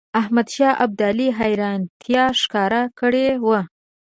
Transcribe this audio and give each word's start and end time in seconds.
احمدشاه 0.21 0.73
ابدالي 0.85 1.27
حیرانیتا 1.39 2.23
ښکاره 2.41 2.81
کړې 2.99 3.25
وه. 3.45 3.59